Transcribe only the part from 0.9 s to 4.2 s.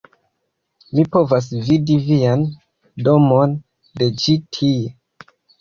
mi povas vidi vian domon de